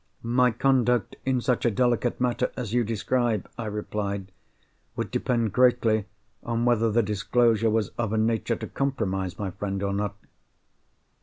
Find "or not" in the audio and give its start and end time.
9.83-10.15